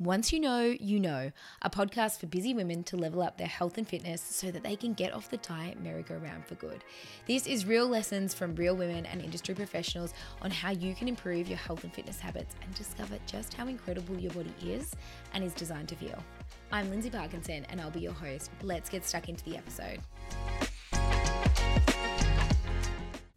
[0.00, 3.78] Once You Know, You Know, a podcast for busy women to level up their health
[3.78, 6.84] and fitness so that they can get off the diet merry-go-round for good.
[7.26, 11.48] This is real lessons from real women and industry professionals on how you can improve
[11.48, 14.94] your health and fitness habits and discover just how incredible your body is
[15.34, 16.22] and is designed to feel.
[16.70, 18.52] I'm Lindsay Parkinson and I'll be your host.
[18.62, 19.98] Let's get stuck into the episode.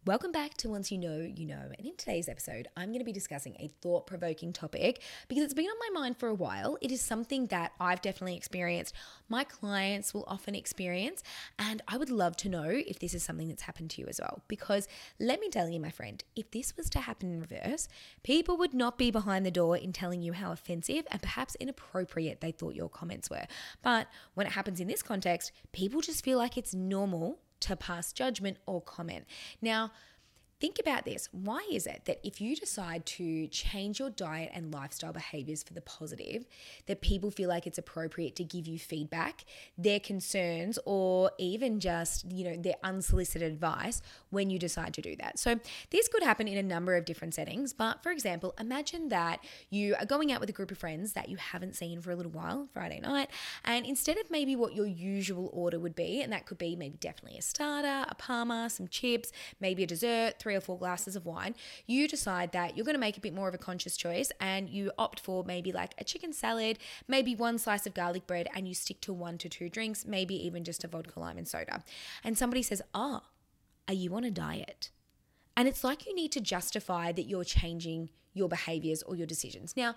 [0.04, 1.70] Welcome back to Once You Know, You Know.
[1.78, 5.54] And in today's episode, I'm going to be discussing a thought provoking topic because it's
[5.54, 6.76] been on my mind for a while.
[6.80, 8.96] It is something that I've definitely experienced,
[9.28, 11.22] my clients will often experience,
[11.56, 14.18] and I would love to know if this is something that's happened to you as
[14.20, 14.42] well.
[14.48, 14.88] Because
[15.20, 17.86] let me tell you, my friend, if this was to happen in reverse,
[18.24, 22.40] people would not be behind the door in telling you how offensive and perhaps inappropriate
[22.40, 23.46] they thought your comments were.
[23.84, 28.12] But when it happens in this context, people just feel like it's normal to pass
[28.12, 29.24] judgment or comment.
[29.60, 29.92] Now,
[30.62, 31.28] Think about this.
[31.32, 35.74] Why is it that if you decide to change your diet and lifestyle behaviors for
[35.74, 36.46] the positive,
[36.86, 39.44] that people feel like it's appropriate to give you feedback,
[39.76, 45.16] their concerns, or even just, you know, their unsolicited advice when you decide to do
[45.16, 45.36] that?
[45.40, 45.58] So,
[45.90, 47.72] this could happen in a number of different settings.
[47.72, 51.28] But for example, imagine that you are going out with a group of friends that
[51.28, 53.30] you haven't seen for a little while, Friday night,
[53.64, 56.98] and instead of maybe what your usual order would be, and that could be maybe
[56.98, 61.16] definitely a starter, a parma, some chips, maybe a dessert, three three or four glasses
[61.16, 61.54] of wine,
[61.86, 64.68] you decide that you're going to make a bit more of a conscious choice and
[64.68, 68.68] you opt for maybe like a chicken salad, maybe one slice of garlic bread, and
[68.68, 71.82] you stick to one to two drinks, maybe even just a vodka lime and soda.
[72.22, 73.22] And somebody says, Oh,
[73.88, 74.90] are you on a diet?
[75.56, 79.74] And it's like you need to justify that you're changing your behaviors or your decisions.
[79.74, 79.94] Now,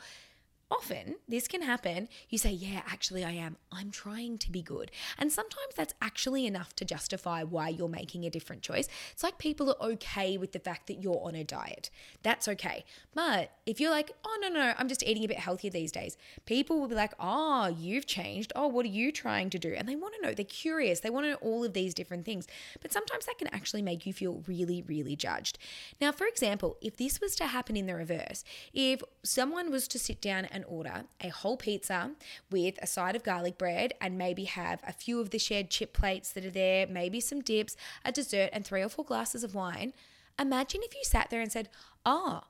[0.71, 2.07] often this can happen.
[2.29, 3.57] You say, Yeah, actually, I am.
[3.71, 4.91] I'm trying to be good.
[5.17, 8.87] And sometimes that's actually enough to justify why you're making a different choice.
[9.11, 11.89] It's like people are okay with the fact that you're on a diet.
[12.23, 12.85] That's okay.
[13.13, 16.17] But if you're like, Oh, no, no, I'm just eating a bit healthier these days,
[16.45, 18.51] people will be like, Oh, you've changed.
[18.55, 19.73] Oh, what are you trying to do?
[19.75, 20.99] And they want to know, they're curious.
[20.99, 22.47] They want to know all of these different things.
[22.81, 25.57] But sometimes that can actually make you feel really, really judged.
[26.01, 29.99] Now, for example, if this was to happen in the reverse, if someone was to
[29.99, 32.11] sit down and order a whole pizza
[32.49, 35.93] with a side of garlic bread and maybe have a few of the shared chip
[35.93, 39.53] plates that are there, maybe some dips, a dessert, and three or four glasses of
[39.53, 39.93] wine.
[40.39, 41.69] Imagine if you sat there and said,
[42.05, 42.41] Oh,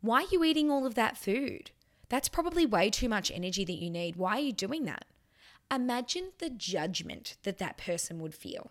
[0.00, 1.70] why are you eating all of that food?
[2.08, 4.16] That's probably way too much energy that you need.
[4.16, 5.04] Why are you doing that?
[5.72, 8.70] Imagine the judgment that that person would feel.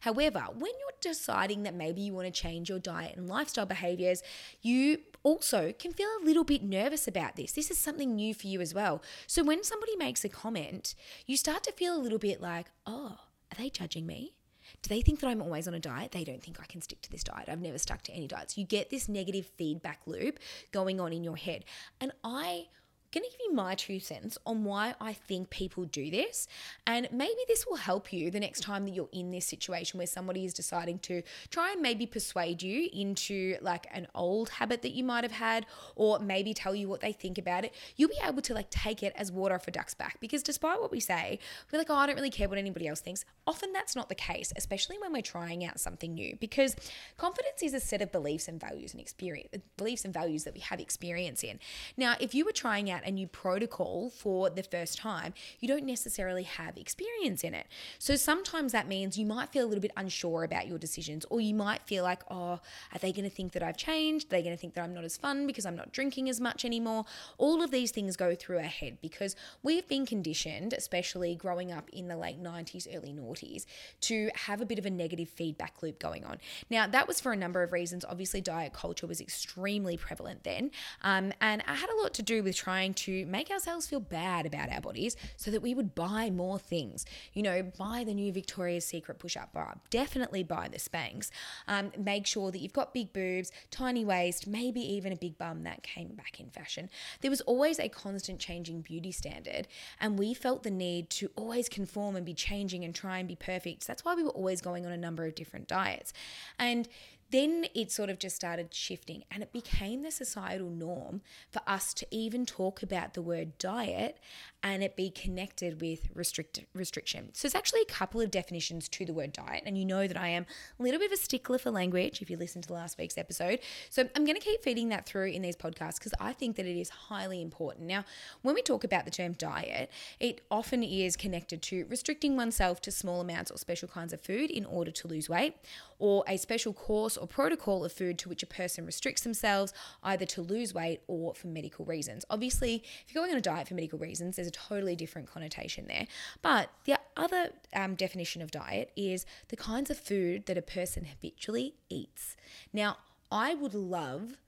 [0.00, 4.22] However, when you're deciding that maybe you want to change your diet and lifestyle behaviors,
[4.62, 7.52] you also can feel a little bit nervous about this.
[7.52, 9.02] This is something new for you as well.
[9.26, 10.94] So when somebody makes a comment,
[11.26, 13.18] you start to feel a little bit like, oh,
[13.52, 14.34] are they judging me?
[14.82, 16.12] Do they think that I'm always on a diet?
[16.12, 17.48] They don't think I can stick to this diet.
[17.48, 18.56] I've never stuck to any diets.
[18.56, 20.38] You get this negative feedback loop
[20.72, 21.64] going on in your head.
[22.00, 22.68] And I
[23.12, 26.46] going to give you my two cents on why I think people do this.
[26.86, 30.06] And maybe this will help you the next time that you're in this situation where
[30.06, 34.92] somebody is deciding to try and maybe persuade you into like an old habit that
[34.92, 35.66] you might have had,
[35.96, 37.74] or maybe tell you what they think about it.
[37.96, 40.80] You'll be able to like take it as water off a duck's back because despite
[40.80, 41.38] what we say,
[41.72, 43.24] we're like, oh, I don't really care what anybody else thinks.
[43.46, 46.76] Often that's not the case, especially when we're trying out something new because
[47.16, 50.60] confidence is a set of beliefs and values and experience, beliefs and values that we
[50.60, 51.58] have experience in.
[51.96, 55.84] Now, if you were trying out a new protocol for the first time, you don't
[55.84, 57.66] necessarily have experience in it.
[57.98, 61.40] So sometimes that means you might feel a little bit unsure about your decisions, or
[61.40, 62.60] you might feel like, oh,
[62.92, 64.26] are they going to think that I've changed?
[64.26, 66.40] Are they going to think that I'm not as fun because I'm not drinking as
[66.40, 67.04] much anymore?
[67.36, 71.88] All of these things go through our head because we've been conditioned, especially growing up
[71.90, 73.64] in the late 90s, early noughties,
[74.02, 76.38] to have a bit of a negative feedback loop going on.
[76.70, 78.04] Now, that was for a number of reasons.
[78.08, 80.70] Obviously, diet culture was extremely prevalent then,
[81.02, 84.00] um, and it had a lot to do with trying trying to make ourselves feel
[84.00, 87.04] bad about our bodies so that we would buy more things.
[87.32, 91.30] You know, buy the new Victoria's Secret push up bar, definitely buy the Spanx.
[91.66, 95.64] Um, make sure that you've got big boobs, tiny waist, maybe even a big bum
[95.64, 96.88] that came back in fashion.
[97.20, 99.68] There was always a constant changing beauty standard,
[100.00, 103.36] and we felt the need to always conform and be changing and try and be
[103.36, 103.82] perfect.
[103.84, 106.12] So that's why we were always going on a number of different diets.
[106.58, 106.88] And
[107.30, 111.20] then it sort of just started shifting and it became the societal norm
[111.50, 114.18] for us to even talk about the word diet
[114.62, 117.30] and it be connected with restrict, restriction.
[117.32, 120.16] So, there's actually a couple of definitions to the word diet, and you know that
[120.16, 120.46] I am
[120.78, 123.60] a little bit of a stickler for language if you listened to last week's episode.
[123.88, 126.66] So, I'm going to keep feeding that through in these podcasts because I think that
[126.66, 127.86] it is highly important.
[127.86, 128.04] Now,
[128.42, 132.90] when we talk about the term diet, it often is connected to restricting oneself to
[132.90, 135.54] small amounts or special kinds of food in order to lose weight,
[136.00, 139.72] or a special course or protocol of food to which a person restricts themselves
[140.02, 142.24] either to lose weight or for medical reasons.
[142.30, 145.86] Obviously, if you're going on a diet for medical reasons, there's a totally different connotation
[145.86, 146.06] there.
[146.42, 151.04] But the other um, definition of diet is the kinds of food that a person
[151.04, 152.36] habitually eats.
[152.72, 152.98] Now,
[153.30, 154.38] I would love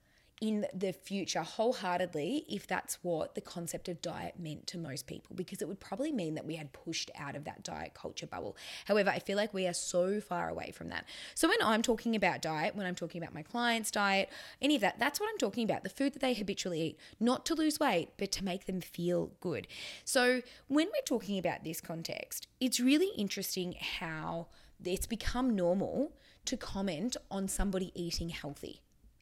[0.41, 5.35] in the future wholeheartedly if that's what the concept of diet meant to most people
[5.35, 8.57] because it would probably mean that we had pushed out of that diet culture bubble.
[8.85, 11.05] However, I feel like we are so far away from that.
[11.35, 14.29] So when I'm talking about diet, when I'm talking about my client's diet,
[14.61, 17.45] any of that, that's what I'm talking about the food that they habitually eat, not
[17.45, 19.67] to lose weight, but to make them feel good.
[20.03, 24.47] So when we're talking about this context, it's really interesting how
[24.83, 26.13] it's become normal
[26.45, 28.81] to comment on somebody eating healthy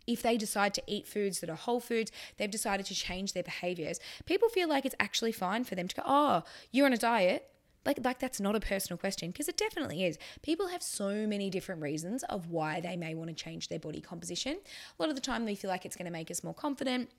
[0.10, 3.44] if they decide to eat foods that are whole foods, they've decided to change their
[3.44, 6.98] behaviors, people feel like it's actually fine for them to go, oh, you're on a
[6.98, 7.46] diet.
[7.86, 10.18] Like, like that's not a personal question because it definitely is.
[10.42, 14.02] People have so many different reasons of why they may want to change their body
[14.02, 14.58] composition.
[14.98, 17.10] A lot of the time, we feel like it's going to make us more confident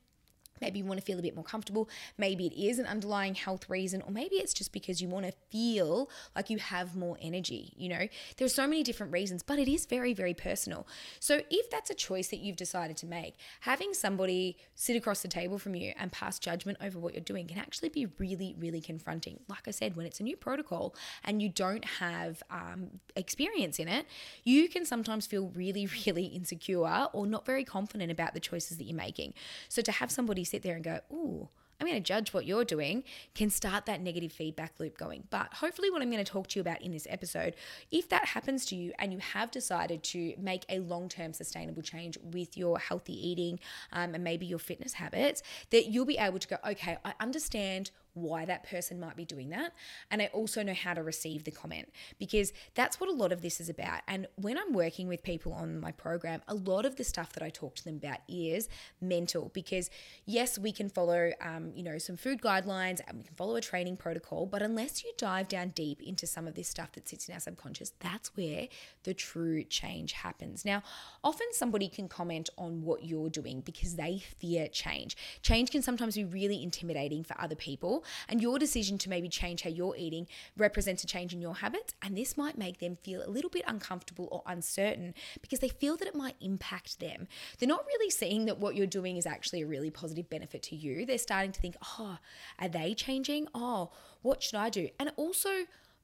[0.60, 1.88] Maybe you want to feel a bit more comfortable.
[2.18, 5.32] Maybe it is an underlying health reason, or maybe it's just because you want to
[5.50, 7.72] feel like you have more energy.
[7.76, 10.86] You know, there's so many different reasons, but it is very, very personal.
[11.18, 15.28] So if that's a choice that you've decided to make, having somebody sit across the
[15.28, 18.80] table from you and pass judgment over what you're doing can actually be really, really
[18.80, 19.40] confronting.
[19.48, 23.88] Like I said, when it's a new protocol and you don't have um, experience in
[23.88, 24.06] it,
[24.44, 26.70] you can sometimes feel really, really insecure
[27.12, 29.34] or not very confident about the choices that you're making.
[29.68, 31.48] So to have somebody sit there and go, ooh,
[31.80, 33.04] I'm going to judge what you're doing
[33.34, 35.24] can start that negative feedback loop going.
[35.30, 37.54] But hopefully, what I'm going to talk to you about in this episode,
[37.90, 41.82] if that happens to you and you have decided to make a long term sustainable
[41.82, 43.58] change with your healthy eating
[43.92, 47.90] um, and maybe your fitness habits, that you'll be able to go, okay, I understand
[48.14, 49.72] why that person might be doing that.
[50.10, 53.42] And I also know how to receive the comment because that's what a lot of
[53.42, 54.00] this is about.
[54.08, 57.42] And when I'm working with people on my program, a lot of the stuff that
[57.42, 58.68] I talk to them about is
[59.00, 59.90] mental because
[60.26, 63.60] yes, we can follow, um, you know, some food guidelines and we can follow a
[63.60, 67.28] training protocol, but unless you dive down deep into some of this stuff that sits
[67.28, 68.68] in our subconscious, that's where
[69.04, 70.64] the true change happens.
[70.64, 70.82] Now,
[71.22, 75.16] often somebody can comment on what you're doing because they fear change.
[75.42, 79.62] Change can sometimes be really intimidating for other people and your decision to maybe change
[79.62, 80.26] how you're eating
[80.56, 81.94] represents a change in your habits.
[82.02, 85.96] And this might make them feel a little bit uncomfortable or uncertain because they feel
[85.96, 87.28] that it might impact them.
[87.58, 90.76] They're not really seeing that what you're doing is actually a really positive benefit to
[90.76, 91.06] you.
[91.06, 92.18] They're starting to think, oh,
[92.58, 93.48] are they changing?
[93.54, 93.90] Oh,
[94.22, 94.88] what should I do?
[94.98, 95.50] And also,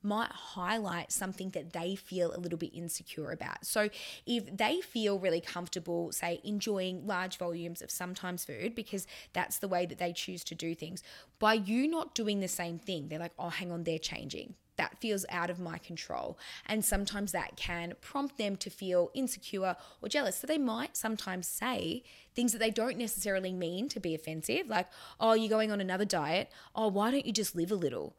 [0.07, 3.67] might highlight something that they feel a little bit insecure about.
[3.67, 3.91] So,
[4.25, 9.69] if they feel really comfortable, say, enjoying large volumes of sometimes food because that's the
[9.69, 11.03] way that they choose to do things,
[11.39, 14.99] by you not doing the same thing, they're like, oh, hang on, they're changing that
[14.99, 16.39] feels out of my control.
[16.67, 20.37] And sometimes that can prompt them to feel insecure or jealous.
[20.37, 22.03] So they might sometimes say
[22.35, 24.89] things that they don't necessarily mean to be offensive, like,
[25.19, 26.51] oh, you're going on another diet.
[26.75, 28.15] Oh, why don't you just live a little?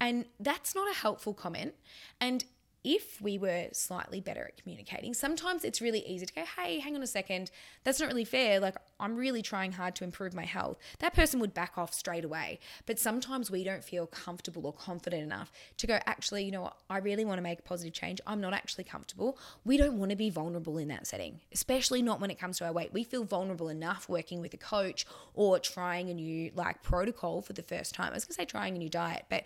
[0.00, 1.74] And that's not a helpful comment.
[2.20, 2.44] And
[2.82, 6.96] if we were slightly better at communicating, sometimes it's really easy to go, hey, hang
[6.96, 7.50] on a second,
[7.84, 8.58] that's not really fair.
[8.58, 10.78] Like, I'm really trying hard to improve my health.
[11.00, 12.58] That person would back off straight away.
[12.86, 16.76] But sometimes we don't feel comfortable or confident enough to go, actually, you know what,
[16.88, 18.18] I really want to make a positive change.
[18.26, 19.38] I'm not actually comfortable.
[19.64, 22.64] We don't want to be vulnerable in that setting, especially not when it comes to
[22.64, 22.94] our weight.
[22.94, 25.04] We feel vulnerable enough working with a coach
[25.34, 28.12] or trying a new like protocol for the first time.
[28.12, 29.44] I was going to say trying a new diet, but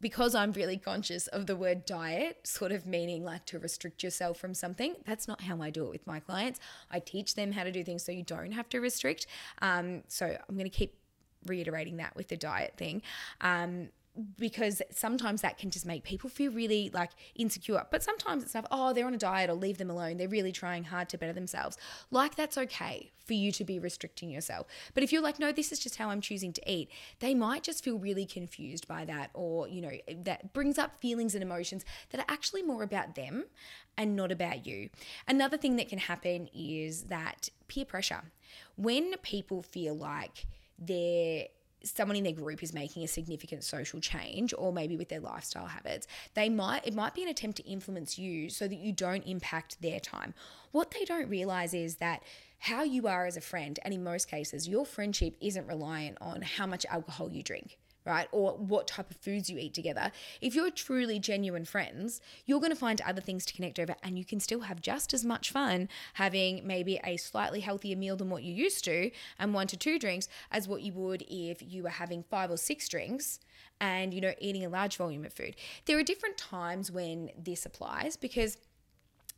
[0.00, 4.38] because I'm really conscious of the word diet, sort of meaning like to restrict yourself
[4.38, 6.60] from something, that's not how I do it with my clients.
[6.90, 9.26] I teach them how to do things so you don't have to restrict.
[9.62, 10.94] Um, so I'm going to keep
[11.46, 13.02] reiterating that with the diet thing.
[13.40, 13.88] Um,
[14.38, 17.86] because sometimes that can just make people feel really like insecure.
[17.90, 20.16] But sometimes it's like, oh, they're on a diet or leave them alone.
[20.16, 21.76] They're really trying hard to better themselves.
[22.10, 24.66] Like that's okay for you to be restricting yourself.
[24.94, 27.62] But if you're like, no, this is just how I'm choosing to eat, they might
[27.62, 29.30] just feel really confused by that.
[29.34, 29.92] Or, you know,
[30.24, 33.44] that brings up feelings and emotions that are actually more about them
[33.98, 34.90] and not about you.
[35.26, 38.22] Another thing that can happen is that peer pressure.
[38.76, 40.46] When people feel like
[40.78, 41.46] they're
[41.82, 45.66] someone in their group is making a significant social change or maybe with their lifestyle
[45.66, 49.26] habits they might it might be an attempt to influence you so that you don't
[49.26, 50.34] impact their time.
[50.72, 52.22] What they don't realize is that
[52.58, 56.42] how you are as a friend and in most cases your friendship isn't reliant on
[56.42, 58.28] how much alcohol you drink right?
[58.32, 60.12] Or what type of foods you eat together.
[60.40, 64.18] If you're truly genuine friends, you're going to find other things to connect over and
[64.18, 68.30] you can still have just as much fun having maybe a slightly healthier meal than
[68.30, 71.82] what you used to and one to two drinks as what you would if you
[71.82, 73.40] were having five or six drinks
[73.80, 75.56] and you know eating a large volume of food.
[75.84, 78.56] There are different times when this applies because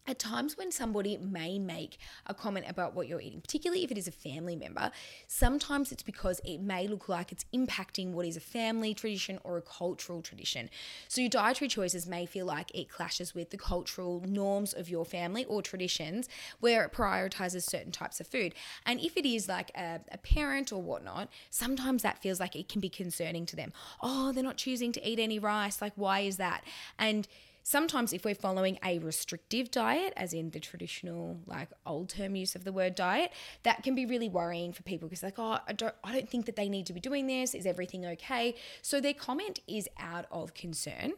[0.09, 3.99] at times when somebody may make a comment about what you're eating, particularly if it
[3.99, 4.91] is a family member,
[5.27, 9.59] sometimes it's because it may look like it's impacting what is a family tradition or
[9.59, 10.71] a cultural tradition.
[11.09, 15.05] So your dietary choices may feel like it clashes with the cultural norms of your
[15.05, 16.29] family or traditions
[16.61, 18.55] where it prioritizes certain types of food.
[18.87, 22.69] And if it is like a, a parent or whatnot, sometimes that feels like it
[22.69, 23.73] can be concerning to them.
[24.03, 25.83] Oh, they're not choosing to eat any rice.
[25.83, 26.63] Like, why is that?
[26.99, 27.29] And
[27.69, 32.55] sometimes if we're following a restrictive diet as in the traditional like old term use
[32.55, 33.31] of the word diet
[33.63, 36.47] that can be really worrying for people because like oh I don't I don't think
[36.47, 37.55] that they need to be doing this.
[37.55, 38.55] Is everything okay?
[38.81, 41.13] So their comment is out of concern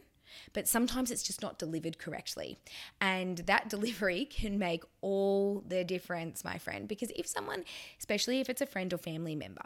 [0.53, 2.57] but sometimes it's just not delivered correctly.
[2.99, 7.63] And that delivery can make all the difference, my friend, because if someone,
[7.99, 9.61] especially if it's a friend or family member,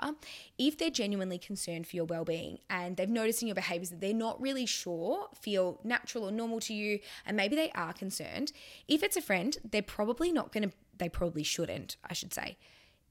[0.57, 4.01] if they're genuinely concerned for your well being and they've noticed in your behaviors that
[4.01, 8.51] they're not really sure feel natural or normal to you, and maybe they are concerned,
[8.87, 12.57] if it's a friend, they're probably not going to, they probably shouldn't, I should say.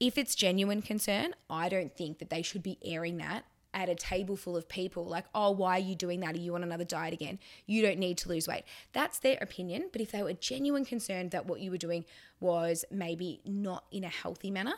[0.00, 3.44] If it's genuine concern, I don't think that they should be airing that
[3.74, 6.34] at a table full of people like, oh, why are you doing that?
[6.34, 7.38] Are you on another diet again?
[7.66, 8.62] You don't need to lose weight.
[8.92, 9.90] That's their opinion.
[9.92, 12.04] But if they were genuine concerned that what you were doing
[12.40, 14.74] was maybe not in a healthy manner,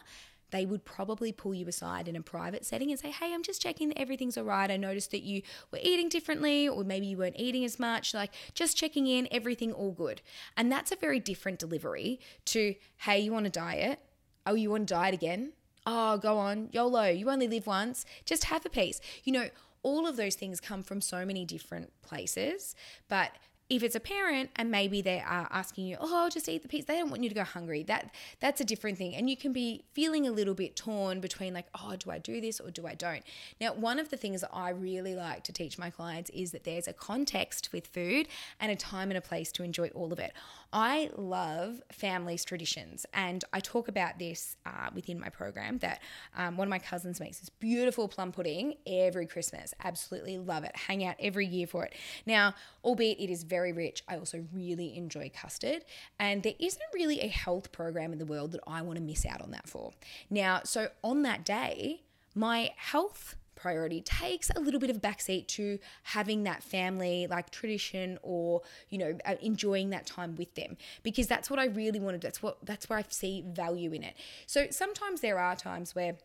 [0.50, 3.60] they would probably pull you aside in a private setting and say, Hey, I'm just
[3.60, 4.70] checking that everything's all right.
[4.70, 8.14] I noticed that you were eating differently, or maybe you weren't eating as much.
[8.14, 10.22] Like, just checking in, everything all good.
[10.56, 14.00] And that's a very different delivery to, Hey, you want a diet?
[14.46, 15.52] Oh, you want to diet again?
[15.86, 19.00] Oh, go on, YOLO, you only live once, just have a piece.
[19.24, 19.48] You know,
[19.82, 22.74] all of those things come from so many different places,
[23.08, 23.30] but
[23.68, 26.84] if it's a parent and maybe they are asking you, oh, just eat the piece,
[26.84, 27.82] they don't want you to go hungry.
[27.82, 31.52] That that's a different thing, and you can be feeling a little bit torn between
[31.52, 33.24] like, oh, do I do this or do I don't?
[33.60, 36.64] Now, one of the things that I really like to teach my clients is that
[36.64, 38.28] there's a context with food
[38.60, 40.32] and a time and a place to enjoy all of it.
[40.72, 45.78] I love families' traditions, and I talk about this uh, within my program.
[45.78, 46.00] That
[46.36, 49.74] um, one of my cousins makes this beautiful plum pudding every Christmas.
[49.82, 50.76] Absolutely love it.
[50.76, 51.94] Hang out every year for it.
[52.26, 52.54] Now,
[52.84, 55.84] albeit it is very rich, I also really enjoy custard,
[56.18, 59.26] and there isn't really a health program in the world that I want to miss
[59.26, 59.92] out on that for.
[60.30, 62.02] Now, so on that day,
[62.34, 68.18] my health priority takes a little bit of backseat to having that family like tradition
[68.22, 68.60] or
[68.90, 70.76] you know uh, enjoying that time with them.
[71.02, 74.14] Because that's what I really wanted that's what that's where I see value in it.
[74.46, 76.16] So sometimes there are times where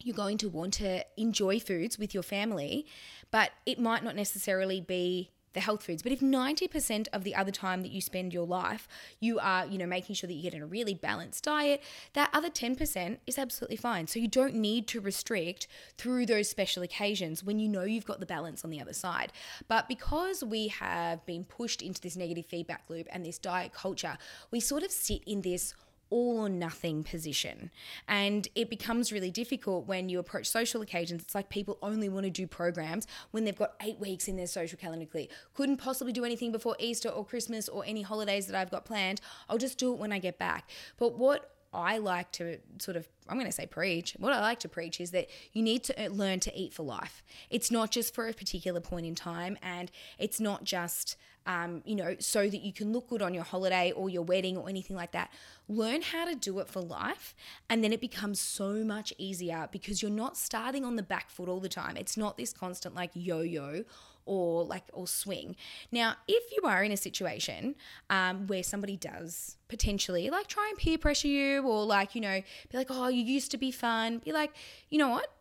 [0.00, 2.86] you're going to want to enjoy foods with your family
[3.30, 6.02] but it might not necessarily be the health foods.
[6.02, 8.86] But if 90% of the other time that you spend your life,
[9.20, 11.82] you are, you know, making sure that you get in a really balanced diet,
[12.12, 14.06] that other 10% is absolutely fine.
[14.06, 18.20] So you don't need to restrict through those special occasions when you know you've got
[18.20, 19.32] the balance on the other side.
[19.68, 24.18] But because we have been pushed into this negative feedback loop and this diet culture,
[24.50, 25.74] we sort of sit in this
[26.10, 27.70] all or nothing position.
[28.08, 31.22] And it becomes really difficult when you approach social occasions.
[31.22, 34.46] It's like people only want to do programs when they've got eight weeks in their
[34.46, 35.26] social calendar clear.
[35.54, 39.20] Couldn't possibly do anything before Easter or Christmas or any holidays that I've got planned.
[39.48, 40.70] I'll just do it when I get back.
[40.98, 44.14] But what I like to sort of, I'm going to say preach.
[44.18, 46.82] What I like to preach is that you need to uh, learn to eat for
[46.82, 47.22] life.
[47.50, 51.16] It's not just for a particular point in time, and it's not just,
[51.46, 54.56] um, you know, so that you can look good on your holiday or your wedding
[54.56, 55.30] or anything like that.
[55.68, 57.34] Learn how to do it for life,
[57.68, 61.48] and then it becomes so much easier because you're not starting on the back foot
[61.48, 61.96] all the time.
[61.96, 63.84] It's not this constant like yo yo
[64.26, 65.56] or like or swing.
[65.92, 67.74] Now, if you are in a situation
[68.10, 72.42] um, where somebody does potentially like try and peer pressure you or like you know
[72.70, 74.52] be like, oh, you used to be fun, be like,
[74.90, 75.32] you know what?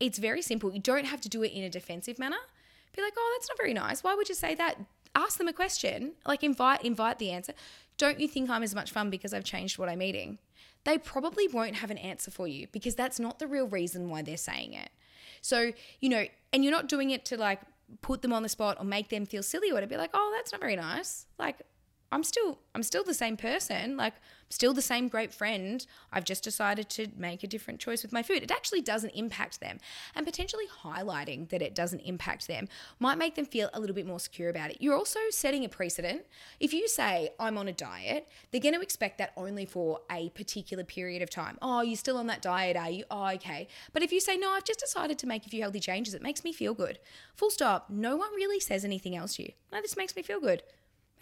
[0.00, 0.72] It's very simple.
[0.72, 2.38] You don't have to do it in a defensive manner.
[2.94, 4.04] Be like, oh, that's not very nice.
[4.04, 4.76] Why would you say that?
[5.14, 6.12] Ask them a question.
[6.26, 7.52] Like invite invite the answer.
[7.98, 10.38] Don't you think I'm as much fun because I've changed what I'm eating?
[10.84, 14.22] They probably won't have an answer for you because that's not the real reason why
[14.22, 14.90] they're saying it.
[15.40, 17.60] So, you know, and you're not doing it to like
[18.00, 20.32] put them on the spot or make them feel silly or to be like, oh,
[20.36, 21.26] that's not very nice.
[21.38, 21.62] Like,
[22.12, 23.96] I'm still I'm still the same person.
[23.96, 24.14] Like
[24.50, 25.84] still the same great friend.
[26.12, 28.42] I've just decided to make a different choice with my food.
[28.42, 29.78] It actually doesn't impact them.
[30.14, 32.68] And potentially highlighting that it doesn't impact them
[33.00, 34.76] might make them feel a little bit more secure about it.
[34.80, 36.26] You're also setting a precedent.
[36.60, 40.28] If you say, I'm on a diet, they're going to expect that only for a
[40.30, 41.56] particular period of time.
[41.62, 43.04] Oh, you're still on that diet, are you?
[43.10, 43.68] Oh, okay.
[43.94, 46.22] But if you say, No, I've just decided to make a few healthy changes, it
[46.22, 46.98] makes me feel good.
[47.36, 47.88] Full stop.
[47.88, 49.52] No one really says anything else to you.
[49.72, 50.62] No, this makes me feel good.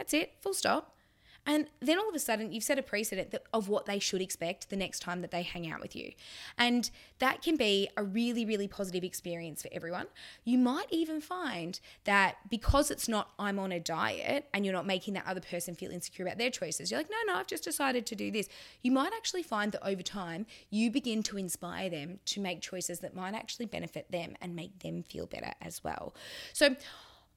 [0.01, 0.97] That's it, full stop.
[1.45, 4.71] And then all of a sudden, you've set a precedent of what they should expect
[4.71, 6.13] the next time that they hang out with you.
[6.57, 10.07] And that can be a really, really positive experience for everyone.
[10.43, 14.87] You might even find that because it's not, I'm on a diet, and you're not
[14.87, 17.65] making that other person feel insecure about their choices, you're like, no, no, I've just
[17.65, 18.49] decided to do this.
[18.81, 23.01] You might actually find that over time, you begin to inspire them to make choices
[23.01, 26.15] that might actually benefit them and make them feel better as well.
[26.55, 26.77] So,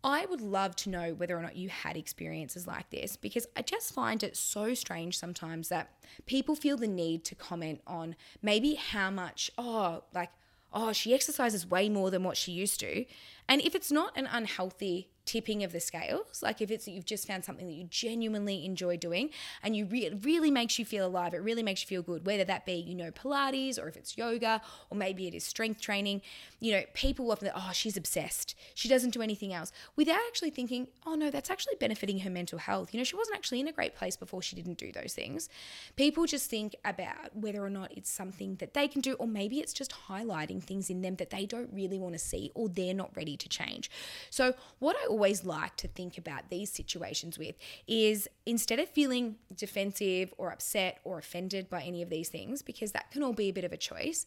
[0.04, 3.62] I would love to know whether or not you had experiences like this because I
[3.62, 5.92] just find it so strange sometimes that
[6.26, 10.32] people feel the need to comment on maybe how much, oh, like,
[10.74, 13.06] oh, she exercises way more than what she used to.
[13.48, 17.26] And if it's not an unhealthy tipping of the scales, like if it's you've just
[17.26, 19.30] found something that you genuinely enjoy doing
[19.62, 22.26] and you re- it really makes you feel alive, it really makes you feel good,
[22.26, 25.80] whether that be, you know, Pilates or if it's yoga or maybe it is strength
[25.80, 26.22] training,
[26.60, 28.56] you know, people often, oh, she's obsessed.
[28.76, 32.60] She doesn't do anything else without actually thinking, oh no, that's actually benefiting her mental
[32.60, 32.94] health.
[32.94, 35.48] You know, she wasn't actually in a great place before she didn't do those things.
[35.96, 39.60] People just think about whether or not it's something that they can do, or maybe
[39.60, 42.94] it's just highlighting things in them that they don't really want to see or they're
[42.94, 43.90] not ready to change.
[44.30, 47.56] So, what I always like to think about these situations with
[47.88, 52.92] is instead of feeling defensive or upset or offended by any of these things, because
[52.92, 54.26] that can all be a bit of a choice,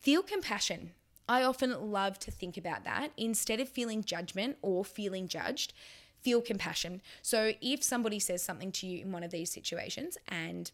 [0.00, 0.90] feel compassion.
[1.28, 3.10] I often love to think about that.
[3.16, 5.72] Instead of feeling judgment or feeling judged,
[6.22, 7.02] feel compassion.
[7.22, 10.70] So if somebody says something to you in one of these situations and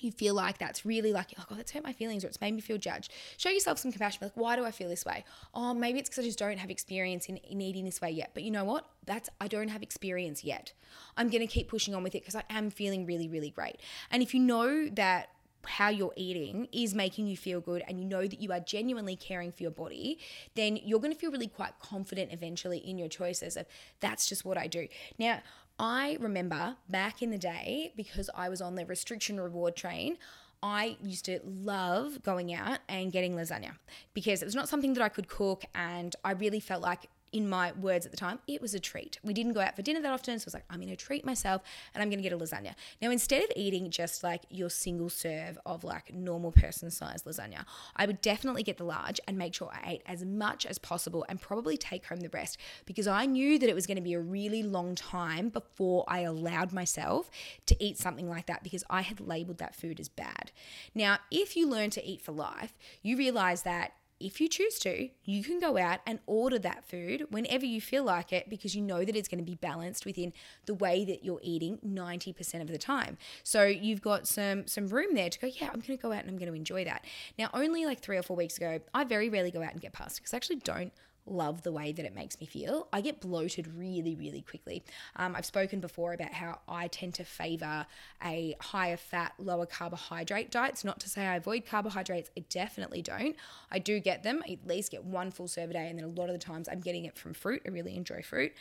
[0.00, 2.54] you feel like that's really like, oh, God, that's hurt my feelings or it's made
[2.54, 3.12] me feel judged.
[3.36, 4.20] Show yourself some compassion.
[4.22, 5.24] Like, why do I feel this way?
[5.54, 8.30] Oh, maybe it's because I just don't have experience in, in eating this way yet.
[8.34, 8.86] But you know what?
[9.04, 10.72] That's, I don't have experience yet.
[11.16, 13.76] I'm going to keep pushing on with it because I am feeling really, really great.
[14.10, 15.28] And if you know that
[15.64, 19.16] how you're eating is making you feel good and you know that you are genuinely
[19.16, 20.18] caring for your body,
[20.54, 23.66] then you're going to feel really quite confident eventually in your choices of
[24.00, 24.88] that's just what I do.
[25.18, 25.40] Now,
[25.82, 30.16] I remember back in the day, because I was on the restriction reward train,
[30.62, 33.72] I used to love going out and getting lasagna
[34.14, 37.48] because it was not something that I could cook, and I really felt like in
[37.48, 39.18] my words at the time, it was a treat.
[39.22, 40.96] We didn't go out for dinner that often, so I was like, I'm going to
[40.96, 41.62] treat myself
[41.94, 42.74] and I'm going to get a lasagna.
[43.00, 47.64] Now, instead of eating just like your single serve of like normal person size lasagna,
[47.96, 51.24] I would definitely get the large and make sure I ate as much as possible
[51.28, 54.14] and probably take home the rest because I knew that it was going to be
[54.14, 57.30] a really long time before I allowed myself
[57.66, 60.52] to eat something like that because I had labeled that food as bad.
[60.94, 65.08] Now, if you learn to eat for life, you realize that if you choose to,
[65.24, 68.82] you can go out and order that food whenever you feel like it because you
[68.82, 70.32] know that it's going to be balanced within
[70.66, 73.18] the way that you're eating 90% of the time.
[73.42, 76.20] So you've got some some room there to go, yeah, I'm going to go out
[76.20, 77.04] and I'm going to enjoy that.
[77.38, 79.92] Now, only like 3 or 4 weeks ago, I very rarely go out and get
[79.92, 80.92] pasta because I actually don't
[81.26, 82.88] love the way that it makes me feel.
[82.92, 84.82] I get bloated really, really quickly.
[85.16, 87.86] Um, I've spoken before about how I tend to favor
[88.24, 90.72] a higher fat, lower carbohydrate diet.
[90.72, 93.36] It's not to say I avoid carbohydrates, I definitely don't.
[93.70, 96.04] I do get them, I at least get one full serve a day, and then
[96.04, 97.62] a lot of the times I'm getting it from fruit.
[97.66, 98.52] I really enjoy fruit.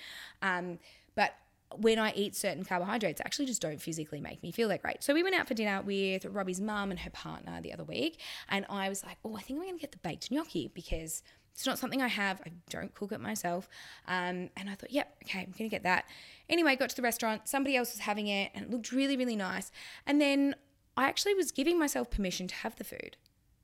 [0.42, 0.80] Um,
[1.16, 1.34] but
[1.78, 5.04] when I eat certain carbohydrates, actually just don't physically make me feel that great.
[5.04, 8.20] So we went out for dinner with Robbie's mum and her partner the other week,
[8.50, 11.24] and I was like, oh, I think I'm going to get the baked gnocchi because–
[11.54, 12.42] it's not something I have.
[12.46, 13.68] I don't cook it myself.
[14.08, 16.06] Um, and I thought, yep, okay, I'm going to get that.
[16.50, 17.48] Anyway, got to the restaurant.
[17.48, 19.72] Somebody else was having it and it looked really, really nice.
[20.06, 20.56] And then
[20.96, 23.18] I actually was giving myself permission to have the food.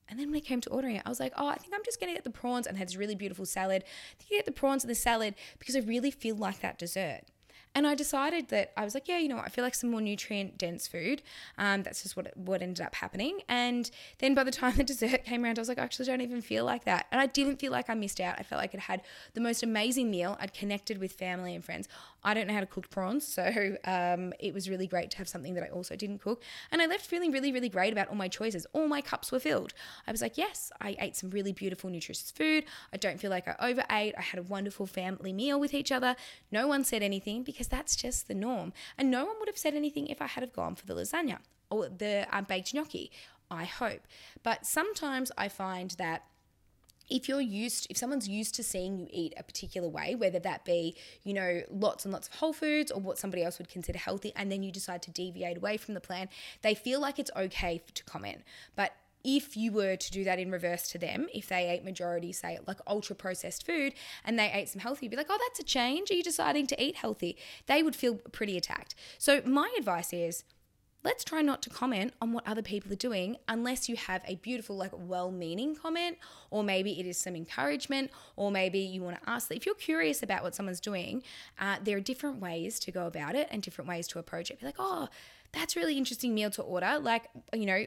[0.09, 1.83] And then when it came to ordering it, I was like, oh, I think I'm
[1.83, 3.83] just going to get the prawns and had this really beautiful salad.
[3.85, 6.77] I think I get the prawns and the salad because I really feel like that
[6.77, 7.21] dessert.
[7.75, 9.45] And I decided that I was like, yeah, you know what?
[9.45, 11.21] I feel like some more nutrient dense food.
[11.57, 13.41] Um, that's just what what ended up happening.
[13.47, 16.21] And then by the time the dessert came around, I was like, I actually don't
[16.21, 17.07] even feel like that.
[17.11, 18.35] And I didn't feel like I missed out.
[18.39, 19.01] I felt like it had
[19.33, 20.37] the most amazing meal.
[20.39, 21.87] I'd connected with family and friends.
[22.23, 25.29] I don't know how to cook prawns, so um, it was really great to have
[25.29, 26.43] something that I also didn't cook.
[26.71, 28.65] And I left feeling really, really great about all my choices.
[28.73, 29.73] All my cups were filled.
[30.05, 32.65] I was like, yes, I ate some really beautiful, nutritious food.
[32.91, 34.13] I don't feel like I overate.
[34.17, 36.15] I had a wonderful family meal with each other.
[36.51, 38.71] No one said anything because because that's just the norm.
[38.99, 41.39] And no one would have said anything if I had have gone for the lasagna
[41.71, 43.09] or the um, baked gnocchi.
[43.49, 44.01] I hope.
[44.43, 46.25] But sometimes I find that
[47.09, 50.65] if you're used if someone's used to seeing you eat a particular way whether that
[50.65, 50.93] be
[51.23, 54.33] you know lots and lots of whole foods or what somebody else would consider healthy
[54.35, 56.27] and then you decide to deviate away from the plan
[56.63, 58.41] they feel like it's okay to comment
[58.75, 58.91] but
[59.27, 62.59] if you were to do that in reverse to them, if they ate majority, say,
[62.65, 65.63] like ultra processed food and they ate some healthy, you'd be like, oh, that's a
[65.63, 66.09] change.
[66.09, 67.37] Are you deciding to eat healthy?
[67.65, 68.95] They would feel pretty attacked.
[69.17, 70.45] So, my advice is,
[71.03, 74.35] let's try not to comment on what other people are doing unless you have a
[74.35, 76.17] beautiful, like well meaning comment,
[76.49, 79.51] or maybe it is some encouragement, or maybe you want to ask.
[79.51, 81.21] If you're curious about what someone's doing,
[81.59, 84.59] uh, there are different ways to go about it and different ways to approach it.
[84.61, 85.09] Be like, oh,
[85.51, 86.99] that's really interesting meal to order.
[86.99, 87.85] Like, you know,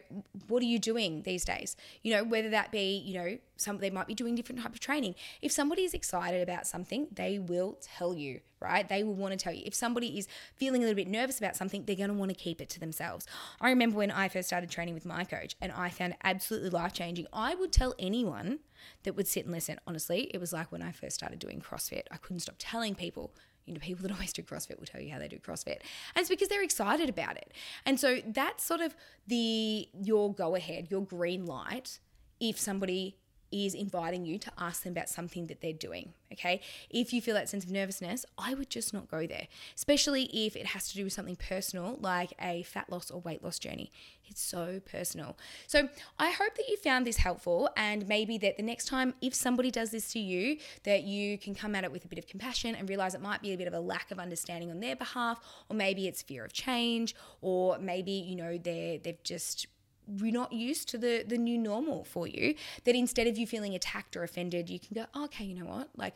[0.49, 1.77] what are you doing these days?
[2.03, 4.81] You know, whether that be, you know, some they might be doing different type of
[4.81, 5.15] training.
[5.43, 8.89] If somebody is excited about something, they will tell you, right?
[8.89, 9.63] They will want to tell you.
[9.67, 12.35] If somebody is feeling a little bit nervous about something, they're going to want to
[12.37, 13.27] keep it to themselves.
[13.61, 16.93] I remember when I first started training with my coach and I found absolutely life
[16.93, 17.27] changing.
[17.33, 18.61] I would tell anyone
[19.03, 19.79] that would sit and listen.
[19.87, 22.05] Honestly, it was like when I first started doing CrossFit.
[22.11, 23.35] I couldn't stop telling people
[23.71, 25.79] you know, people that always do CrossFit will tell you how they do CrossFit.
[26.15, 27.53] And it's because they're excited about it.
[27.87, 32.01] And so that's sort of the your go ahead, your green light
[32.41, 33.17] if somebody
[33.53, 36.13] is inviting you to ask them about something that they're doing.
[36.33, 36.61] Okay.
[36.89, 40.55] If you feel that sense of nervousness, I would just not go there, especially if
[40.55, 43.91] it has to do with something personal like a fat loss or weight loss journey.
[44.29, 45.37] It's so personal.
[45.67, 49.35] So I hope that you found this helpful and maybe that the next time, if
[49.35, 52.29] somebody does this to you, that you can come at it with a bit of
[52.29, 54.95] compassion and realize it might be a bit of a lack of understanding on their
[54.95, 59.67] behalf, or maybe it's fear of change, or maybe, you know, they're, they've just
[60.17, 63.75] you're not used to the the new normal for you that instead of you feeling
[63.75, 66.15] attacked or offended you can go oh, okay you know what like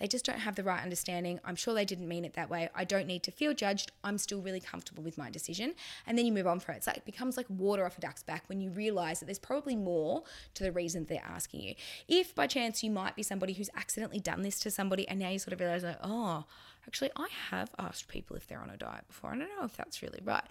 [0.00, 1.38] they just don't have the right understanding.
[1.44, 2.70] I'm sure they didn't mean it that way.
[2.74, 3.92] I don't need to feel judged.
[4.02, 5.74] I'm still really comfortable with my decision.
[6.06, 6.78] And then you move on from it.
[6.78, 9.38] It's like it becomes like water off a duck's back when you realize that there's
[9.38, 10.24] probably more
[10.54, 11.74] to the reason they're asking you.
[12.08, 15.28] If by chance you might be somebody who's accidentally done this to somebody and now
[15.28, 16.44] you sort of realize like, oh,
[16.86, 19.30] actually I have asked people if they're on a diet before.
[19.30, 20.44] I don't know if that's really right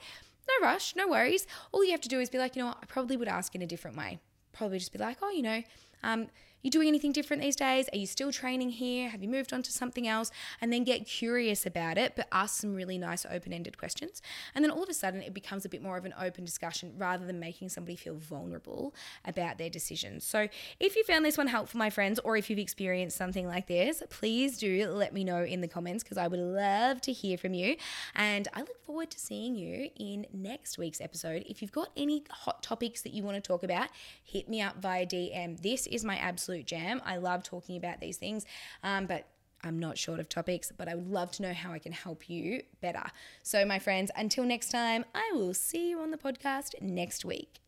[0.50, 1.48] no rush, no worries.
[1.72, 3.56] All you have to do is be like, you know what, I probably would ask
[3.56, 4.20] in a different way.
[4.54, 5.64] Probably just be like, oh, you know,
[6.04, 6.28] um,
[6.62, 7.88] you doing anything different these days?
[7.93, 9.10] Are you still training here?
[9.10, 10.32] Have you moved on to something else?
[10.62, 14.22] And then get curious about it, but ask some really nice open ended questions.
[14.54, 16.93] And then all of a sudden, it becomes a bit more of an open discussion
[16.98, 18.93] rather than making somebody feel vulnerable
[19.26, 20.26] about their decisions.
[20.26, 23.67] So if you found this one helpful, my friends, or if you've experienced something like
[23.67, 27.38] this, please do let me know in the comments because I would love to hear
[27.38, 27.78] from you.
[28.15, 31.45] And I look forward to seeing you in next week's episode.
[31.48, 33.89] If you've got any hot topics that you want to talk about,
[34.24, 35.62] hit me up via DM.
[35.62, 37.02] This is my absolute absolute jam.
[37.06, 38.46] I love talking about these things,
[38.84, 39.28] um, but
[39.64, 42.30] I'm not short of topics, but I would love to know how I can help
[42.30, 43.04] you better.
[43.44, 47.60] So, my friends, until next time, I will see you on the podcast next week.